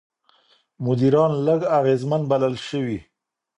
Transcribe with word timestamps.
مدیران 0.83 1.31
لږ 1.45 1.61
اغېزمن 1.77 2.21
بلل 2.29 2.55
شوي. 2.67 2.99